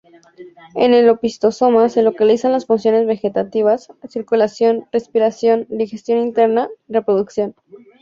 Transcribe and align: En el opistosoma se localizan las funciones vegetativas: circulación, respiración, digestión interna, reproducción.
En 0.73 0.95
el 0.95 1.07
opistosoma 1.09 1.87
se 1.89 2.01
localizan 2.01 2.53
las 2.53 2.65
funciones 2.65 3.05
vegetativas: 3.05 3.87
circulación, 4.09 4.87
respiración, 4.91 5.67
digestión 5.69 6.17
interna, 6.17 6.69
reproducción. 6.87 7.53